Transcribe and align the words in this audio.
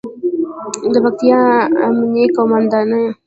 د 0.91 0.95
پکتیا 1.05 1.41
امنیې 1.87 2.25
قوماندانۍ 2.35 3.05